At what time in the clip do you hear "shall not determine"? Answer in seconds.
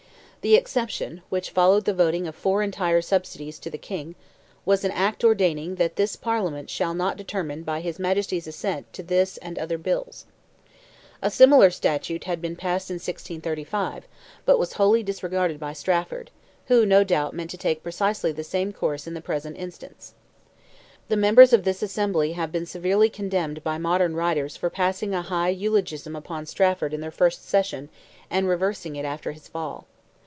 6.67-7.61